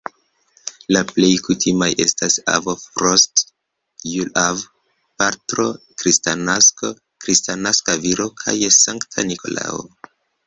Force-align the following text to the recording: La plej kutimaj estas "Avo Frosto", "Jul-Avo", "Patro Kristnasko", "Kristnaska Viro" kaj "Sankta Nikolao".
La 0.95 1.01
plej 1.09 1.27
kutimaj 1.47 1.89
estas 2.05 2.37
"Avo 2.53 2.73
Frosto", 2.85 3.45
"Jul-Avo", 4.13 4.63
"Patro 5.23 5.65
Kristnasko", 6.03 6.91
"Kristnaska 7.25 7.97
Viro" 8.07 8.27
kaj 8.45 8.57
"Sankta 8.79 9.27
Nikolao". 9.33 9.85